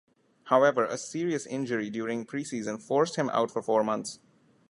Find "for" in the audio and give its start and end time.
3.51-3.61